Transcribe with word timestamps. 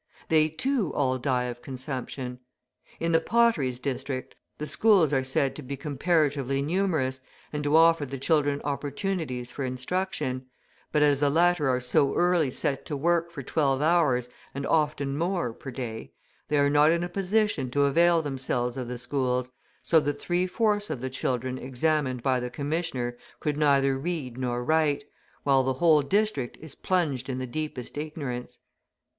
They, 0.29 0.49
too, 0.49 0.91
all 0.95 1.19
die 1.19 1.43
of 1.43 1.61
consumption. 1.61 2.39
In 2.99 3.11
the 3.11 3.21
Potteries 3.21 3.77
district, 3.77 4.33
the 4.57 4.65
schools 4.65 5.13
are 5.13 5.23
said 5.23 5.55
to 5.57 5.61
be 5.61 5.77
comparatively 5.77 6.59
numerous, 6.63 7.21
and 7.53 7.63
to 7.63 7.77
offer 7.77 8.03
the 8.07 8.17
children 8.17 8.61
opportunities 8.63 9.51
for 9.51 9.63
instruction; 9.63 10.47
but 10.91 11.03
as 11.03 11.19
the 11.19 11.29
latter 11.29 11.69
are 11.69 11.79
so 11.79 12.15
early 12.15 12.49
set 12.49 12.83
to 12.87 12.97
work 12.97 13.29
for 13.29 13.43
twelve 13.43 13.83
hours 13.83 14.27
and 14.55 14.65
often 14.65 15.15
more 15.19 15.53
per 15.53 15.69
day, 15.69 16.13
they 16.47 16.57
are 16.57 16.67
not 16.67 16.89
in 16.89 17.03
a 17.03 17.07
position 17.07 17.69
to 17.69 17.83
avail 17.83 18.23
themselves 18.23 18.77
of 18.77 18.87
the 18.87 18.97
schools, 18.97 19.51
so 19.83 19.99
that 19.99 20.19
three 20.19 20.47
fourths 20.47 20.89
of 20.89 21.01
the 21.01 21.11
children 21.11 21.59
examined 21.59 22.23
by 22.23 22.39
the 22.39 22.49
commissioner 22.49 23.19
could 23.39 23.55
neither 23.55 23.95
read 23.99 24.35
nor 24.35 24.63
write, 24.63 25.03
while 25.43 25.61
the 25.61 25.73
whole 25.73 26.01
district 26.01 26.57
is 26.59 26.73
plunged 26.73 27.29
in 27.29 27.37
the 27.37 27.45
deepest 27.45 27.99
ignorance. 27.99 28.57